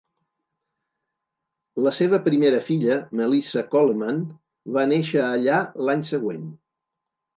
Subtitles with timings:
[1.87, 4.25] La seva primera filla, Melissa Coleman,
[4.79, 6.49] va néixer allà l'any següent.